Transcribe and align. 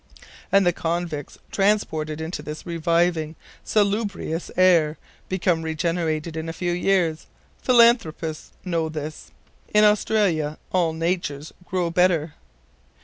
And 0.51 0.65
the 0.65 0.73
convicts 0.73 1.37
transported 1.51 2.19
into 2.19 2.41
this 2.41 2.65
reviving, 2.65 3.35
salubrious 3.63 4.49
air, 4.57 4.97
become 5.29 5.61
regenerated 5.61 6.35
in 6.35 6.49
a 6.49 6.53
few 6.53 6.71
years. 6.71 7.27
Philanthropists 7.61 8.51
know 8.65 8.89
this. 8.89 9.29
In 9.75 9.83
Australia 9.83 10.57
all 10.71 10.93
natures 10.93 11.53
grow 11.65 11.91
better." 11.91 12.33